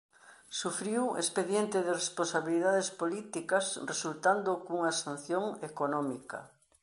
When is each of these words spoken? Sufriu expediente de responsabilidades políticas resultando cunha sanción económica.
Sufriu 0.59 1.03
expediente 1.23 1.77
de 1.85 1.97
responsabilidades 2.01 2.87
políticas 3.01 3.65
resultando 3.91 4.51
cunha 4.65 4.93
sanción 5.03 5.45
económica. 5.69 6.39